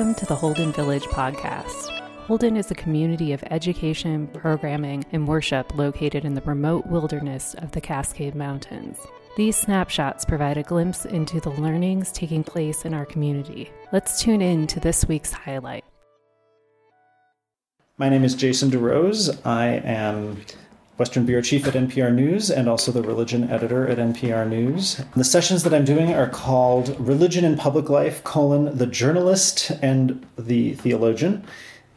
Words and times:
Welcome 0.00 0.14
to 0.14 0.24
the 0.24 0.34
Holden 0.34 0.72
Village 0.72 1.02
podcast. 1.02 1.90
Holden 2.20 2.56
is 2.56 2.70
a 2.70 2.74
community 2.74 3.34
of 3.34 3.44
education, 3.50 4.28
programming, 4.28 5.04
and 5.12 5.28
worship 5.28 5.76
located 5.76 6.24
in 6.24 6.32
the 6.32 6.40
remote 6.40 6.86
wilderness 6.86 7.52
of 7.58 7.72
the 7.72 7.82
Cascade 7.82 8.34
Mountains. 8.34 8.96
These 9.36 9.56
snapshots 9.56 10.24
provide 10.24 10.56
a 10.56 10.62
glimpse 10.62 11.04
into 11.04 11.38
the 11.38 11.50
learnings 11.50 12.12
taking 12.12 12.42
place 12.42 12.86
in 12.86 12.94
our 12.94 13.04
community. 13.04 13.70
Let's 13.92 14.22
tune 14.22 14.40
in 14.40 14.66
to 14.68 14.80
this 14.80 15.06
week's 15.06 15.32
highlight. 15.32 15.84
My 17.98 18.08
name 18.08 18.24
is 18.24 18.34
Jason 18.34 18.70
DeRose. 18.70 19.38
I 19.44 19.66
am 19.84 20.40
Western 21.00 21.24
Bureau 21.24 21.40
Chief 21.40 21.66
at 21.66 21.72
NPR 21.72 22.14
News 22.14 22.50
and 22.50 22.68
also 22.68 22.92
the 22.92 23.02
religion 23.02 23.48
editor 23.48 23.88
at 23.88 23.96
NPR 23.96 24.46
News. 24.46 25.00
The 25.16 25.24
sessions 25.24 25.62
that 25.62 25.72
I'm 25.72 25.86
doing 25.86 26.12
are 26.12 26.28
called 26.28 26.94
Religion 27.00 27.42
in 27.42 27.56
Public 27.56 27.88
Life, 27.88 28.22
colon, 28.22 28.76
the 28.76 28.86
journalist 28.86 29.72
and 29.80 30.26
the 30.36 30.74
theologian. 30.74 31.42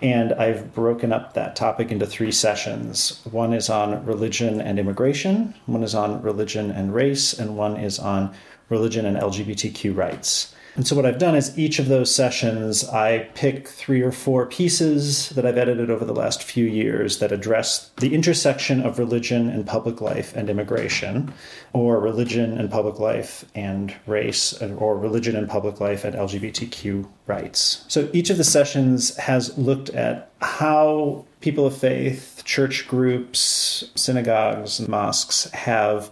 And 0.02 0.32
I've 0.32 0.74
broken 0.74 1.12
up 1.12 1.34
that 1.34 1.58
topic 1.58 1.92
into 1.92 2.06
three 2.06 2.32
sessions. 2.32 3.20
One 3.30 3.52
is 3.52 3.70
on 3.70 4.06
religion 4.06 4.62
and 4.62 4.80
immigration, 4.80 5.54
one 5.66 5.84
is 5.84 5.94
on 5.94 6.22
religion 6.22 6.72
and 6.72 6.96
race, 6.96 7.38
and 7.38 7.58
one 7.58 7.76
is 7.76 8.00
on 8.00 8.34
religion 8.70 9.06
and 9.06 9.18
LGBTQ 9.18 9.98
rights. 9.98 10.56
And 10.76 10.88
so, 10.88 10.96
what 10.96 11.06
I've 11.06 11.20
done 11.20 11.36
is 11.36 11.58
each 11.58 11.78
of 11.78 11.88
those 11.88 12.14
sessions, 12.14 12.84
I 12.90 13.30
pick 13.36 13.68
three 13.68 14.02
or 14.02 14.12
four 14.12 14.48
pieces 14.48 15.30
that 15.30 15.46
I've 15.46 15.58
edited 15.58 15.92
over 15.92 16.04
the 16.04 16.16
last 16.16 16.42
few 16.42 16.66
years 16.66 17.20
that 17.20 17.32
address 17.32 17.92
the 17.98 18.16
intersection 18.16 18.82
of 18.82 18.98
religion 18.98 19.50
and 19.50 19.68
public 19.68 20.02
life 20.02 20.36
and 20.36 20.50
immigration, 20.50 21.32
or 21.74 22.00
religion 22.00 22.58
and 22.58 22.72
public 22.72 22.98
life 23.00 23.46
and 23.54 23.94
race, 24.08 24.60
or 24.62 24.98
religion 24.98 25.36
and 25.36 25.48
public 25.48 25.80
life 25.80 26.04
and 26.04 26.16
LGBTQ 26.16 27.08
rights. 27.28 27.86
So, 27.88 28.10
each 28.12 28.32
of 28.32 28.38
the 28.38 28.44
sessions 28.44 29.16
has 29.18 29.56
looked 29.58 29.92
at 29.92 30.32
how 30.42 31.26
people 31.42 31.68
of 31.68 31.78
faith, 31.78 32.42
church 32.46 32.88
groups, 32.88 33.92
synagogues, 33.96 34.80
and 34.80 34.90
mosques 34.90 35.52
have 35.52 36.10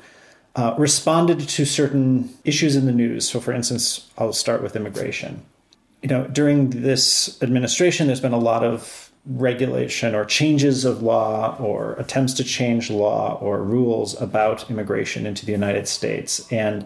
uh, 0.55 0.75
responded 0.77 1.39
to 1.39 1.65
certain 1.65 2.33
issues 2.43 2.75
in 2.75 2.85
the 2.85 2.91
news. 2.91 3.29
So, 3.29 3.39
for 3.39 3.53
instance, 3.53 4.09
I'll 4.17 4.33
start 4.33 4.61
with 4.61 4.75
immigration. 4.75 5.43
You 6.01 6.09
know, 6.09 6.27
during 6.27 6.71
this 6.71 7.41
administration, 7.41 8.07
there's 8.07 8.19
been 8.19 8.33
a 8.33 8.39
lot 8.39 8.63
of 8.63 9.11
regulation 9.25 10.15
or 10.15 10.25
changes 10.25 10.83
of 10.83 11.03
law 11.03 11.55
or 11.59 11.93
attempts 11.93 12.33
to 12.33 12.43
change 12.43 12.89
law 12.89 13.37
or 13.39 13.63
rules 13.63 14.19
about 14.19 14.69
immigration 14.69 15.25
into 15.25 15.45
the 15.45 15.51
United 15.51 15.87
States. 15.87 16.51
And 16.51 16.85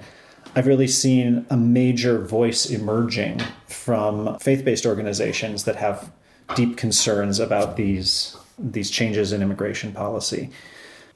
I've 0.53 0.67
really 0.67 0.87
seen 0.87 1.45
a 1.49 1.57
major 1.57 2.19
voice 2.19 2.69
emerging 2.69 3.41
from 3.67 4.37
faith 4.39 4.65
based 4.65 4.85
organizations 4.85 5.63
that 5.63 5.77
have 5.77 6.11
deep 6.55 6.77
concerns 6.77 7.39
about 7.39 7.77
these, 7.77 8.37
these 8.59 8.91
changes 8.91 9.31
in 9.31 9.41
immigration 9.41 9.93
policy 9.93 10.51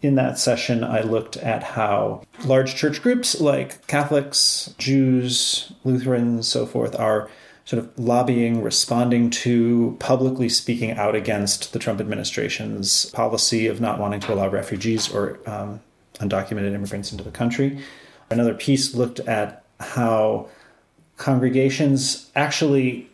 in 0.02 0.16
that 0.16 0.40
session, 0.40 0.84
I 0.84 1.02
looked 1.02 1.38
at 1.38 1.64
how 1.64 2.24
large 2.46 2.76
church 2.76 3.02
groups 3.02 3.42
like 3.42 3.86
Catholics, 3.88 4.74
Jews, 4.78 5.74
Lutherans, 5.84 6.48
so 6.48 6.66
forth 6.66 6.98
are 6.98 7.30
sort 7.66 7.84
of 7.84 8.00
lobbying, 8.00 8.64
responding 8.64 9.30
to, 9.30 9.96
publicly 10.00 10.50
speaking 10.50 10.92
out 10.92 11.16
against 11.16 11.74
the 11.74 11.80
Trump 11.80 12.00
administration's 12.00 13.06
policy 13.12 13.68
of 13.68 13.80
not 13.80 14.00
wanting 14.00 14.20
to 14.22 14.34
allow 14.34 14.48
refugees 14.48 15.14
or 15.14 15.38
um, 15.46 15.80
undocumented 16.20 16.74
immigrants 16.74 17.12
into 17.12 17.24
the 17.24 17.32
country. 17.32 17.80
Another 18.32 18.54
piece 18.54 18.96
looked 18.96 19.20
at 19.22 19.64
how 19.80 20.48
congregations 21.18 22.32
actually 22.36 23.10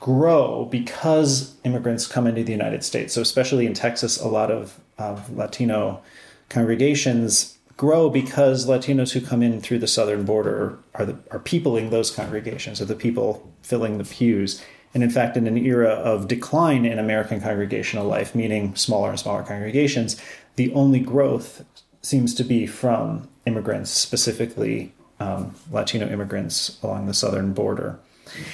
grow 0.00 0.66
because 0.66 1.54
immigrants 1.64 2.06
come 2.06 2.26
into 2.26 2.44
the 2.44 2.52
United 2.52 2.84
States. 2.84 3.14
So, 3.14 3.22
especially 3.22 3.64
in 3.64 3.72
Texas, 3.74 4.20
a 4.20 4.28
lot 4.28 4.50
of, 4.50 4.78
of 4.98 5.36
Latino 5.36 6.02
congregations 6.48 7.58
grow 7.76 8.08
because 8.08 8.66
Latinos 8.66 9.12
who 9.12 9.20
come 9.20 9.42
in 9.42 9.60
through 9.60 9.78
the 9.78 9.86
southern 9.86 10.24
border 10.24 10.78
are 10.94 11.04
the, 11.04 11.18
are 11.30 11.38
peopling 11.38 11.90
those 11.90 12.10
congregations, 12.10 12.80
are 12.80 12.86
the 12.86 12.94
people 12.94 13.52
filling 13.62 13.98
the 13.98 14.04
pews. 14.04 14.64
And 14.94 15.02
in 15.02 15.10
fact, 15.10 15.36
in 15.36 15.46
an 15.46 15.58
era 15.58 15.90
of 15.90 16.26
decline 16.26 16.86
in 16.86 16.98
American 16.98 17.40
congregational 17.40 18.06
life, 18.06 18.34
meaning 18.34 18.74
smaller 18.74 19.10
and 19.10 19.20
smaller 19.20 19.42
congregations, 19.42 20.20
the 20.56 20.72
only 20.72 21.00
growth 21.00 21.64
seems 22.00 22.34
to 22.36 22.44
be 22.44 22.66
from 22.66 23.28
immigrants, 23.44 23.90
specifically 23.90 24.94
um, 25.20 25.54
Latino 25.70 26.08
immigrants 26.08 26.78
along 26.82 27.06
the 27.06 27.14
southern 27.14 27.52
border. 27.52 27.98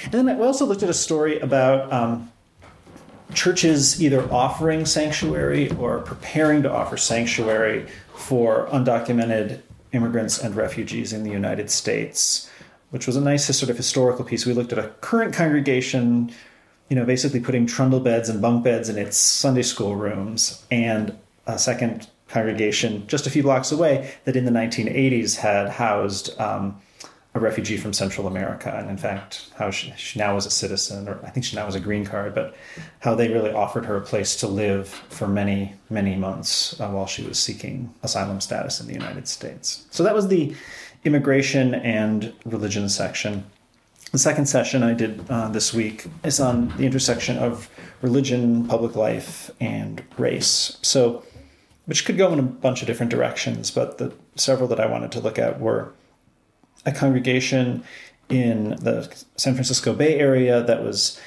And 0.03 0.13
then 0.13 0.37
we 0.37 0.45
also 0.45 0.65
looked 0.65 0.83
at 0.83 0.89
a 0.89 0.93
story 0.93 1.39
about 1.39 1.91
um, 1.93 2.31
churches 3.33 4.01
either 4.01 4.31
offering 4.31 4.85
sanctuary 4.85 5.69
or 5.71 5.99
preparing 5.99 6.63
to 6.63 6.71
offer 6.71 6.97
sanctuary 6.97 7.87
for 8.15 8.67
undocumented 8.67 9.61
immigrants 9.91 10.39
and 10.39 10.55
refugees 10.55 11.13
in 11.13 11.23
the 11.23 11.31
United 11.31 11.69
States, 11.69 12.49
which 12.89 13.07
was 13.07 13.15
a 13.15 13.21
nice 13.21 13.45
sort 13.55 13.69
of 13.69 13.77
historical 13.77 14.25
piece. 14.25 14.45
We 14.45 14.53
looked 14.53 14.73
at 14.73 14.79
a 14.79 14.89
current 15.01 15.33
congregation, 15.33 16.31
you 16.89 16.95
know, 16.95 17.05
basically 17.05 17.39
putting 17.39 17.65
trundle 17.65 17.99
beds 17.99 18.29
and 18.29 18.41
bunk 18.41 18.63
beds 18.63 18.89
in 18.89 18.97
its 18.97 19.17
Sunday 19.17 19.63
school 19.63 19.95
rooms, 19.95 20.65
and 20.71 21.17
a 21.45 21.59
second 21.59 22.07
congregation 22.27 23.05
just 23.07 23.27
a 23.27 23.29
few 23.29 23.43
blocks 23.43 23.71
away 23.71 24.11
that 24.25 24.35
in 24.35 24.45
the 24.45 24.51
1980s 24.51 25.35
had 25.35 25.69
housed 25.69 26.39
um, 26.39 26.81
a 27.35 27.39
refugee 27.39 27.77
from 27.77 27.93
Central 27.93 28.27
America, 28.27 28.71
and 28.77 28.89
in 28.89 28.97
fact, 28.97 29.49
how 29.57 29.71
she, 29.71 29.91
she, 29.97 30.19
now 30.19 30.35
was 30.35 30.45
a 30.45 30.51
citizen, 30.51 31.07
or 31.07 31.19
I 31.23 31.31
think 31.31 31.45
she 31.45 31.55
now 31.55 31.65
was 31.65 31.73
a 31.73 31.79
green 31.79 32.05
card, 32.05 32.35
but 32.35 32.55
how 32.99 33.15
they 33.15 33.27
really 33.27 33.51
offered 33.51 33.85
her 33.85 33.97
a 33.97 34.01
place 34.01 34.35
to 34.37 34.47
live 34.47 34.87
for 34.87 35.27
many, 35.27 35.73
many 35.89 36.15
months 36.15 36.79
uh, 36.79 36.89
while 36.89 37.07
she 37.07 37.23
was 37.23 37.39
seeking 37.39 37.91
asylum 38.03 38.39
status 38.39 38.79
in 38.79 38.85
the 38.85 38.93
United 38.93 39.27
States. 39.27 39.85
So 39.89 40.03
that 40.03 40.13
was 40.13 40.27
the 40.27 40.55
immigration 41.05 41.73
and 41.73 42.33
religion 42.45 42.87
section. 42.87 43.43
The 44.11 44.19
second 44.19 44.45
session 44.45 44.83
I 44.83 44.93
did 44.93 45.25
uh, 45.27 45.49
this 45.49 45.73
week 45.73 46.05
is 46.23 46.39
on 46.39 46.69
the 46.77 46.85
intersection 46.85 47.39
of 47.39 47.67
religion, 48.03 48.67
public 48.67 48.95
life, 48.95 49.49
and 49.59 50.03
race. 50.19 50.77
So, 50.83 51.23
which 51.87 52.05
could 52.05 52.17
go 52.17 52.31
in 52.31 52.37
a 52.37 52.43
bunch 52.43 52.81
of 52.81 52.87
different 52.87 53.09
directions, 53.09 53.71
but 53.71 53.97
the 53.97 54.13
several 54.35 54.67
that 54.69 54.79
I 54.79 54.85
wanted 54.85 55.11
to 55.13 55.19
look 55.19 55.39
at 55.39 55.59
were 55.59 55.91
a 56.85 56.91
congregation 56.91 57.83
in 58.29 58.69
the 58.71 59.13
San 59.35 59.53
Francisco 59.53 59.93
Bay 59.93 60.19
Area 60.19 60.61
that 60.63 60.83
was 60.83 61.19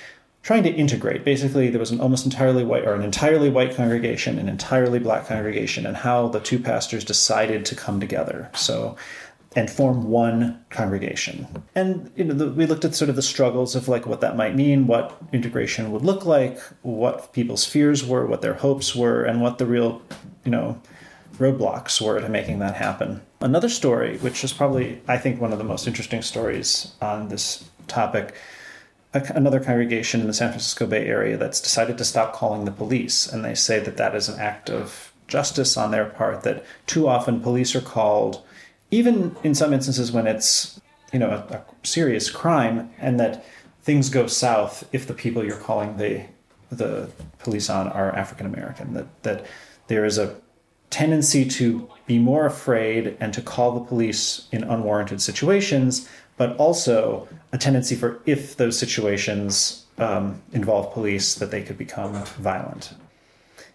trying 0.43 0.62
to 0.62 0.72
integrate. 0.72 1.25
Basically, 1.25 1.71
there 1.71 1.81
was 1.81 1.91
an 1.91 2.00
almost 2.00 2.25
entirely 2.25 2.65
white 2.65 2.84
or 2.84 2.94
an 2.94 3.03
entirely 3.03 3.50
white 3.50 3.75
congregation, 3.75 4.39
an 4.39 4.49
entirely 4.49 4.99
black 4.99 5.27
congregation, 5.27 5.87
and 5.87 5.97
how 5.97 6.28
the 6.28 6.41
two 6.41 6.59
pastors 6.59 7.05
decided 7.05 7.65
to 7.67 7.75
come 7.75 7.99
together. 7.99 8.50
So 8.55 8.97
and 9.56 9.71
form 9.71 10.09
one 10.09 10.62
congregation. 10.69 11.49
And 11.75 12.12
you 12.15 12.25
know, 12.25 12.34
the, 12.34 12.50
we 12.50 12.67
looked 12.67 12.84
at 12.84 12.94
sort 12.94 13.09
of 13.09 13.17
the 13.17 13.23
struggles 13.23 13.75
of 13.75 13.88
like 13.88 14.06
what 14.06 14.21
that 14.21 14.37
might 14.37 14.55
mean, 14.55 14.87
what 14.87 15.19
integration 15.33 15.91
would 15.91 16.03
look 16.03 16.27
like, 16.27 16.61
what 16.83 17.33
people's 17.33 17.65
fears 17.65 18.05
were, 18.05 18.27
what 18.27 18.43
their 18.43 18.55
hopes 18.55 18.94
were, 18.94 19.25
and 19.25 19.41
what 19.41 19.56
the 19.56 19.65
real, 19.65 20.03
you 20.44 20.50
know, 20.50 20.81
roadblocks 21.38 22.00
were 22.00 22.21
to 22.21 22.28
making 22.28 22.59
that 22.59 22.77
happen. 22.77 23.23
Another 23.41 23.69
story, 23.69 24.17
which 24.19 24.43
is 24.43 24.53
probably, 24.53 25.01
I 25.07 25.19
think, 25.19 25.41
one 25.41 25.53
of 25.53 25.59
the 25.59 25.65
most 25.65 25.87
interesting 25.87 26.23
stories 26.23 26.95
on 27.03 27.29
this 27.29 27.69
topic, 27.87 28.35
another 29.13 29.61
congregation 29.61 30.21
in 30.21 30.27
the 30.27 30.33
San 30.33 30.51
Francisco 30.51 30.87
Bay 30.87 31.07
Area 31.07 31.37
that's 31.37 31.61
decided 31.61 31.99
to 31.99 32.05
stop 32.05 32.33
calling 32.33 32.65
the 32.65 32.71
police. 32.71 33.27
And 33.31 33.45
they 33.45 33.55
say 33.55 33.79
that 33.81 33.99
that 33.99 34.15
is 34.15 34.29
an 34.29 34.41
act 34.41 34.71
of 34.71 35.13
justice 35.29 35.77
on 35.77 35.91
their 35.91 36.07
part, 36.07 36.45
that 36.45 36.65
too 36.87 37.09
often 37.09 37.41
police 37.41 37.75
are 37.75 37.81
called, 37.81 38.43
even 38.91 39.37
in 39.43 39.55
some 39.55 39.75
instances 39.75 40.12
when 40.12 40.27
it's, 40.27 40.81
you 41.12 41.19
know, 41.19 41.31
a, 41.31 41.55
a 41.56 41.65
serious 41.82 42.31
crime, 42.31 42.91
and 42.99 43.21
that 43.21 43.44
things 43.82 44.09
go 44.09 44.27
south 44.27 44.89
if 44.93 45.06
the 45.06 45.15
people 45.15 45.44
you're 45.44 45.56
calling 45.56 45.97
the 45.97 46.25
the 46.71 47.09
police 47.39 47.71
on 47.71 47.87
are 47.89 48.15
African 48.17 48.47
American. 48.47 48.94
That 48.94 49.23
that 49.23 49.47
there 49.89 50.05
is 50.05 50.19
a 50.19 50.37
tendency 50.91 51.44
to 51.44 51.88
be 52.06 52.19
more 52.19 52.47
afraid 52.47 53.17
and 53.21 53.33
to 53.35 53.43
call 53.43 53.73
the 53.73 53.85
police 53.85 54.47
in 54.53 54.65
unwarranted 54.65 55.21
situations, 55.21 56.09
but 56.37 56.56
also 56.56 57.29
a 57.53 57.59
tendency 57.59 57.94
for 57.94 58.21
if 58.27 58.56
those 58.56 58.79
situations 58.79 59.85
um, 59.99 60.43
involve 60.53 60.93
police, 60.93 61.35
that 61.37 61.50
they 61.50 61.62
could 61.62 61.79
become 61.79 62.12
violent. 62.38 62.94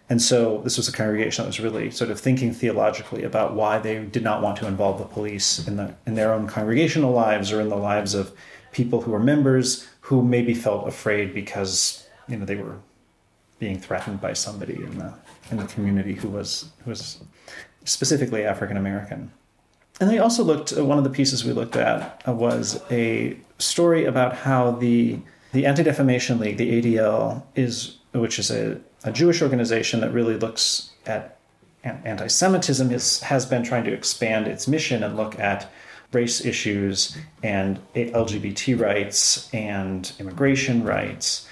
And 0.08 0.20
so 0.20 0.60
this 0.62 0.76
was 0.76 0.88
a 0.88 0.92
congregation 0.92 1.42
that 1.42 1.48
was 1.48 1.60
really 1.60 1.90
sort 1.90 2.10
of 2.10 2.20
thinking 2.20 2.52
theologically 2.52 3.24
about 3.24 3.54
why 3.54 3.78
they 3.78 4.04
did 4.04 4.22
not 4.22 4.42
want 4.42 4.58
to 4.58 4.66
involve 4.66 4.98
the 4.98 5.04
police 5.04 5.66
in 5.66 5.76
the 5.76 5.94
in 6.06 6.14
their 6.16 6.32
own 6.34 6.46
congregational 6.46 7.12
lives 7.12 7.50
or 7.50 7.60
in 7.60 7.70
the 7.70 7.76
lives 7.76 8.14
of 8.14 8.32
people 8.72 9.02
who 9.02 9.10
were 9.10 9.20
members 9.20 9.88
who 10.02 10.22
maybe 10.22 10.52
felt 10.54 10.86
afraid 10.86 11.32
because 11.32 12.06
you 12.28 12.36
know 12.36 12.44
they 12.44 12.56
were 12.56 12.76
being 13.62 13.78
threatened 13.78 14.20
by 14.20 14.32
somebody 14.32 14.74
in 14.74 14.98
the 14.98 15.14
in 15.52 15.56
the 15.56 15.66
community 15.66 16.14
who 16.14 16.28
was 16.28 16.72
who 16.82 16.90
was 16.90 17.20
specifically 17.84 18.42
African 18.44 18.76
American. 18.76 19.30
And 20.00 20.10
they 20.10 20.18
also 20.18 20.42
looked. 20.42 20.76
Uh, 20.76 20.84
one 20.84 20.98
of 20.98 21.04
the 21.04 21.10
pieces 21.10 21.44
we 21.44 21.52
looked 21.52 21.76
at 21.76 22.20
uh, 22.26 22.32
was 22.32 22.82
a 22.90 23.36
story 23.58 24.04
about 24.04 24.34
how 24.34 24.72
the 24.72 25.20
The 25.52 25.64
Anti 25.64 25.84
Defamation 25.84 26.40
League, 26.40 26.56
the 26.56 26.70
ADL, 26.82 27.44
is 27.54 27.98
which 28.12 28.40
is 28.40 28.50
a, 28.50 28.80
a 29.04 29.12
Jewish 29.12 29.40
organization 29.40 30.00
that 30.00 30.10
really 30.12 30.36
looks 30.36 30.90
at 31.06 31.38
anti 31.84 32.26
Semitism, 32.26 32.90
has 33.30 33.46
been 33.46 33.62
trying 33.62 33.84
to 33.84 33.92
expand 33.92 34.48
its 34.48 34.66
mission 34.66 35.04
and 35.04 35.16
look 35.16 35.38
at 35.38 35.70
race 36.12 36.44
issues 36.44 37.16
and 37.44 37.78
LGBT 37.94 38.80
rights 38.88 39.48
and 39.54 40.12
immigration 40.18 40.82
rights, 40.82 41.48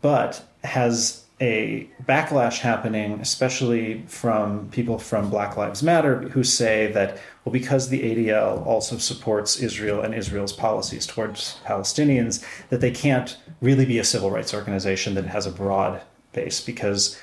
but 0.00 0.44
has 0.64 1.24
a 1.40 1.88
backlash 2.04 2.60
happening, 2.60 3.20
especially 3.20 4.02
from 4.06 4.68
people 4.70 4.98
from 4.98 5.30
Black 5.30 5.56
Lives 5.56 5.82
Matter 5.82 6.28
who 6.30 6.44
say 6.44 6.90
that, 6.92 7.18
well, 7.44 7.52
because 7.52 7.88
the 7.88 8.02
ADL 8.02 8.64
also 8.64 8.98
supports 8.98 9.58
Israel 9.58 10.00
and 10.00 10.14
Israel's 10.14 10.52
policies 10.52 11.06
towards 11.06 11.58
Palestinians, 11.64 12.44
that 12.70 12.80
they 12.80 12.92
can't 12.92 13.36
really 13.60 13.84
be 13.84 13.98
a 13.98 14.04
civil 14.04 14.30
rights 14.30 14.54
organization 14.54 15.14
that 15.14 15.26
has 15.26 15.46
a 15.46 15.50
broad 15.50 16.00
base 16.32 16.60
because 16.60 17.20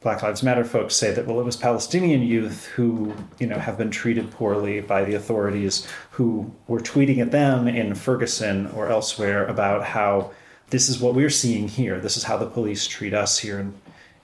Black 0.00 0.22
Lives 0.22 0.42
Matter 0.42 0.64
folks 0.64 0.94
say 0.94 1.12
that 1.14 1.26
well 1.26 1.40
it 1.40 1.44
was 1.44 1.56
Palestinian 1.56 2.22
youth 2.22 2.66
who 2.66 3.14
you 3.38 3.46
know 3.46 3.58
have 3.58 3.78
been 3.78 3.90
treated 3.90 4.30
poorly 4.30 4.80
by 4.82 5.02
the 5.02 5.14
authorities 5.14 5.88
who 6.10 6.54
were 6.68 6.80
tweeting 6.80 7.18
at 7.20 7.30
them 7.30 7.66
in 7.66 7.94
Ferguson 7.94 8.66
or 8.68 8.88
elsewhere 8.88 9.46
about 9.46 9.82
how 9.82 10.30
this 10.70 10.88
is 10.88 10.98
what 10.98 11.14
we're 11.14 11.30
seeing 11.30 11.68
here. 11.68 12.00
This 12.00 12.16
is 12.16 12.24
how 12.24 12.36
the 12.36 12.46
police 12.46 12.86
treat 12.86 13.14
us 13.14 13.38
here 13.38 13.60
in, 13.60 13.74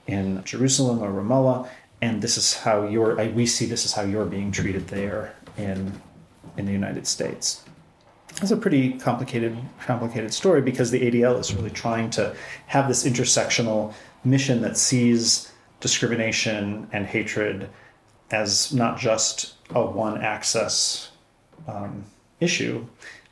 in 0.07 0.43
Jerusalem 0.43 1.01
or 1.01 1.11
Ramallah, 1.11 1.67
and 2.01 2.21
this 2.21 2.37
is 2.37 2.53
how 2.53 2.87
you're. 2.87 3.15
We 3.31 3.45
see 3.45 3.65
this 3.65 3.85
is 3.85 3.93
how 3.93 4.01
you're 4.03 4.25
being 4.25 4.51
treated 4.51 4.87
there 4.87 5.35
in 5.57 6.01
in 6.57 6.65
the 6.65 6.71
United 6.71 7.07
States. 7.07 7.63
It's 8.41 8.51
a 8.51 8.57
pretty 8.57 8.93
complicated 8.93 9.57
complicated 9.85 10.33
story 10.33 10.61
because 10.61 10.91
the 10.91 10.99
ADL 10.99 11.39
is 11.39 11.53
really 11.53 11.69
trying 11.69 12.09
to 12.11 12.35
have 12.67 12.87
this 12.87 13.05
intersectional 13.05 13.93
mission 14.23 14.61
that 14.61 14.77
sees 14.77 15.51
discrimination 15.79 16.87
and 16.91 17.05
hatred 17.05 17.69
as 18.31 18.73
not 18.73 18.97
just 18.97 19.55
a 19.71 19.83
one 19.83 20.21
access 20.21 21.11
um, 21.67 22.05
issue, 22.39 22.85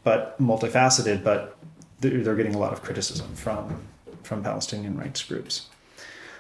but 0.03 0.39
multifaceted, 0.41 1.23
but 1.23 1.57
they're 2.01 2.35
getting 2.35 2.55
a 2.55 2.59
lot 2.59 2.73
of 2.73 2.81
criticism 2.81 3.33
from, 3.35 3.81
from 4.23 4.43
Palestinian 4.43 4.97
rights 4.97 5.23
groups. 5.23 5.67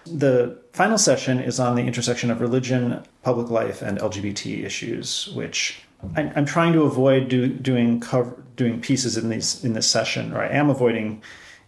The 0.05 0.57
final 0.73 0.97
session 0.97 1.39
is 1.39 1.59
on 1.59 1.75
the 1.75 1.83
intersection 1.83 2.31
of 2.31 2.41
religion, 2.41 3.03
public 3.23 3.49
life, 3.49 3.81
and 3.81 3.99
LGBT 3.99 4.63
issues, 4.63 5.29
which 5.35 5.81
I'm, 6.15 6.45
trying 6.45 6.73
to 6.73 6.83
avoid 6.83 7.27
do, 7.27 7.47
doing 7.47 7.99
cover, 7.99 8.41
doing 8.55 8.79
pieces 8.79 9.17
in 9.17 9.29
these 9.29 9.63
in 9.63 9.73
this 9.73 9.89
session, 9.89 10.33
or 10.33 10.41
I 10.41 10.47
am 10.47 10.69
avoiding 10.69 11.21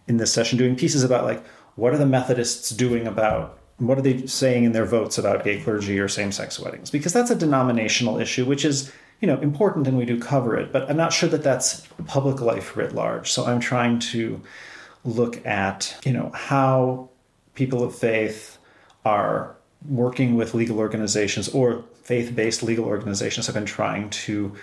in 0.08 0.16
this 0.16 0.32
session 0.32 0.58
doing 0.58 0.74
pieces 0.74 1.04
about 1.04 1.24
like 1.24 1.44
what 1.76 1.92
are 1.92 1.98
the 1.98 2.06
Methodists 2.06 2.70
doing 2.70 3.06
about 3.06 3.58
what 3.78 3.98
are 3.98 4.02
they 4.02 4.26
saying 4.26 4.64
in 4.64 4.72
their 4.72 4.84
votes 4.84 5.18
about 5.18 5.44
gay 5.44 5.60
clergy 5.60 5.98
or 5.98 6.08
same-sex 6.08 6.60
weddings? 6.60 6.90
Because 6.90 7.12
that's 7.12 7.30
a 7.30 7.34
denominational 7.34 8.20
issue, 8.20 8.44
which 8.44 8.64
is 8.64 8.92
you 9.22 9.28
know 9.28 9.40
important, 9.40 9.86
and 9.86 9.96
we 9.96 10.04
do 10.04 10.18
cover 10.18 10.56
it. 10.56 10.70
But 10.72 10.90
I'm 10.90 10.96
not 10.98 11.14
sure 11.14 11.28
that 11.30 11.42
that's 11.42 11.86
public 12.06 12.42
life 12.42 12.76
writ 12.76 12.94
large. 12.94 13.32
So 13.32 13.46
I'm 13.46 13.60
trying 13.60 14.00
to 14.00 14.42
look 15.04 15.44
at 15.46 15.96
you 16.04 16.12
know 16.12 16.30
how 16.34 17.08
people 17.54 17.82
of 17.82 17.94
faith 17.94 18.58
are 19.06 19.56
working 19.88 20.34
with 20.36 20.54
legal 20.54 20.78
organizations 20.78 21.48
or 21.48 21.84
faith-based 22.02 22.62
legal 22.62 22.84
organizations 22.84 23.46
have 23.46 23.54
been 23.54 23.64
trying 23.64 24.10
to 24.10 24.54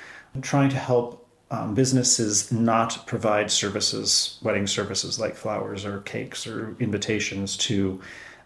trying 0.41 0.69
to 0.69 0.77
help 0.77 1.25
um, 1.51 1.73
businesses 1.73 2.51
not 2.51 3.07
provide 3.07 3.49
services, 3.49 4.37
wedding 4.43 4.67
services 4.67 5.19
like 5.19 5.35
flowers 5.35 5.83
or 5.83 6.01
cakes 6.01 6.45
or 6.45 6.75
invitations 6.79 7.57
to 7.57 7.99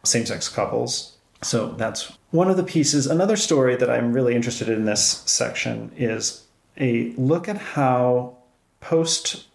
same 0.03 0.25
sex 0.25 0.47
couples. 0.47 1.12
So 1.43 1.73
that's 1.73 2.17
one 2.31 2.49
of 2.49 2.57
the 2.57 2.63
pieces. 2.63 3.07
Another 3.07 3.35
story 3.35 3.75
that 3.75 3.89
I'm 3.89 4.13
really 4.13 4.35
interested 4.35 4.69
in 4.69 4.85
this 4.85 5.23
section 5.25 5.91
is 5.97 6.43
a 6.77 7.11
look 7.11 7.47
at 7.47 7.57
how 7.57 8.37
post 8.81 9.45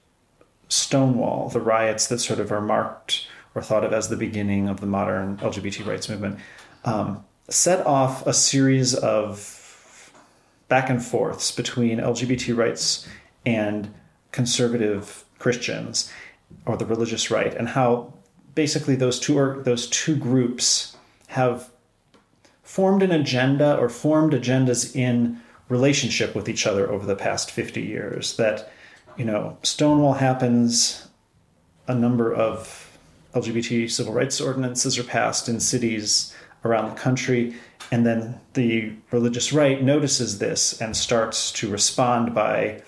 Stonewall, 0.68 1.48
the 1.48 1.60
riots 1.60 2.06
that 2.08 2.18
sort 2.18 2.40
of 2.40 2.52
are 2.52 2.60
marked 2.60 3.26
or 3.54 3.62
thought 3.62 3.84
of 3.84 3.92
as 3.92 4.08
the 4.08 4.16
beginning 4.16 4.68
of 4.68 4.80
the 4.80 4.86
modern 4.86 5.38
LGBT 5.38 5.86
rights 5.86 6.08
movement, 6.08 6.38
um, 6.84 7.24
set 7.48 7.86
off 7.86 8.26
a 8.26 8.34
series 8.34 8.94
of 8.94 10.12
back 10.68 10.90
and 10.90 11.02
forths 11.02 11.50
between 11.50 11.98
LGBT 11.98 12.54
rights 12.56 13.08
and 13.46 13.92
conservative 14.30 15.24
Christians 15.38 16.12
or 16.66 16.76
the 16.76 16.84
religious 16.84 17.30
right, 17.30 17.54
and 17.54 17.68
how 17.68 18.12
basically 18.54 18.94
those 18.94 19.18
two 19.18 19.38
are, 19.38 19.62
those 19.62 19.86
two 19.88 20.16
groups 20.16 20.96
have 21.28 21.70
formed 22.68 23.02
an 23.02 23.10
agenda 23.10 23.78
or 23.78 23.88
formed 23.88 24.34
agendas 24.34 24.94
in 24.94 25.40
relationship 25.70 26.34
with 26.34 26.50
each 26.50 26.66
other 26.66 26.90
over 26.92 27.06
the 27.06 27.16
past 27.16 27.50
50 27.50 27.80
years 27.80 28.36
that 28.36 28.70
you 29.16 29.24
know 29.24 29.56
stonewall 29.62 30.12
happens 30.12 31.08
a 31.86 31.94
number 31.94 32.30
of 32.32 32.98
lgbt 33.34 33.90
civil 33.90 34.12
rights 34.12 34.38
ordinances 34.38 34.98
are 34.98 35.04
passed 35.04 35.48
in 35.48 35.58
cities 35.58 36.36
around 36.62 36.90
the 36.90 37.00
country 37.00 37.54
and 37.90 38.06
then 38.06 38.38
the 38.52 38.92
religious 39.12 39.50
right 39.50 39.82
notices 39.82 40.38
this 40.38 40.78
and 40.78 40.94
starts 40.94 41.50
to 41.52 41.70
respond 41.70 42.34
by 42.34 42.82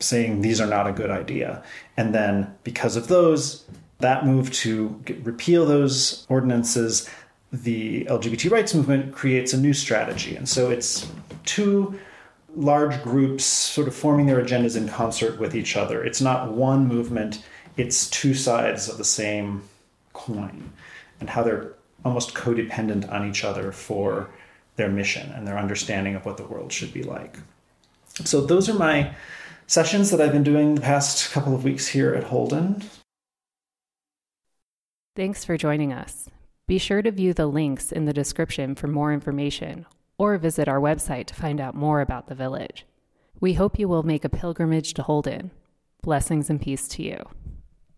saying 0.00 0.40
these 0.40 0.60
are 0.60 0.66
not 0.66 0.86
a 0.86 0.92
good 0.92 1.10
idea. 1.10 1.62
And 1.96 2.14
then 2.14 2.54
because 2.64 2.96
of 2.96 3.08
those 3.08 3.64
that 3.98 4.26
move 4.26 4.52
to 4.52 5.02
repeal 5.22 5.64
those 5.64 6.26
ordinances, 6.28 7.08
the 7.52 8.04
LGBT 8.04 8.50
rights 8.50 8.74
movement 8.74 9.12
creates 9.14 9.52
a 9.52 9.60
new 9.60 9.72
strategy. 9.72 10.36
And 10.36 10.48
so 10.48 10.70
it's 10.70 11.10
two 11.44 11.98
large 12.56 13.02
groups 13.02 13.44
sort 13.44 13.86
of 13.86 13.94
forming 13.94 14.26
their 14.26 14.42
agendas 14.42 14.76
in 14.76 14.88
concert 14.88 15.38
with 15.38 15.54
each 15.54 15.76
other. 15.76 16.02
It's 16.02 16.20
not 16.20 16.52
one 16.52 16.86
movement, 16.86 17.44
it's 17.76 18.08
two 18.10 18.34
sides 18.34 18.88
of 18.88 18.98
the 18.98 19.04
same 19.04 19.62
coin, 20.12 20.72
and 21.20 21.28
how 21.28 21.42
they're 21.42 21.74
almost 22.04 22.34
codependent 22.34 23.10
on 23.12 23.28
each 23.28 23.44
other 23.44 23.72
for 23.72 24.30
their 24.76 24.88
mission 24.88 25.30
and 25.32 25.46
their 25.46 25.58
understanding 25.58 26.14
of 26.14 26.24
what 26.24 26.36
the 26.36 26.44
world 26.44 26.72
should 26.72 26.92
be 26.92 27.02
like. 27.02 27.36
So, 28.24 28.40
those 28.40 28.68
are 28.68 28.74
my 28.74 29.14
sessions 29.66 30.10
that 30.10 30.20
I've 30.20 30.32
been 30.32 30.44
doing 30.44 30.74
the 30.74 30.80
past 30.80 31.32
couple 31.32 31.54
of 31.54 31.64
weeks 31.64 31.88
here 31.88 32.14
at 32.14 32.24
Holden. 32.24 32.82
Thanks 35.14 35.44
for 35.44 35.56
joining 35.56 35.92
us. 35.92 36.30
Be 36.68 36.78
sure 36.78 37.00
to 37.00 37.12
view 37.12 37.32
the 37.32 37.46
links 37.46 37.92
in 37.92 38.06
the 38.06 38.12
description 38.12 38.74
for 38.74 38.88
more 38.88 39.12
information 39.12 39.86
or 40.18 40.36
visit 40.36 40.66
our 40.66 40.80
website 40.80 41.26
to 41.26 41.34
find 41.34 41.60
out 41.60 41.76
more 41.76 42.00
about 42.00 42.26
the 42.26 42.34
village. 42.34 42.84
We 43.38 43.52
hope 43.52 43.78
you 43.78 43.86
will 43.86 44.02
make 44.02 44.24
a 44.24 44.28
pilgrimage 44.28 44.92
to 44.94 45.04
Holden. 45.04 45.52
Blessings 46.02 46.50
and 46.50 46.60
peace 46.60 46.88
to 46.88 47.04
you. 47.04 47.24